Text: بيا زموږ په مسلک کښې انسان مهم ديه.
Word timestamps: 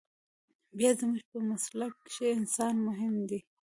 بيا 0.77 0.91
زموږ 0.99 1.21
په 1.31 1.37
مسلک 1.49 1.93
کښې 2.07 2.27
انسان 2.39 2.75
مهم 2.87 3.13
ديه. 3.29 3.41